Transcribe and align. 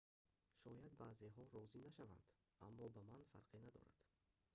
шояд 0.61 0.93
баъзеҳо 1.01 1.43
розӣ 1.55 1.77
нашаванд 1.87 2.25
аммо 2.67 2.85
ба 2.93 3.01
ман 3.09 3.23
фарқе 3.31 3.57
надорад 3.63 3.93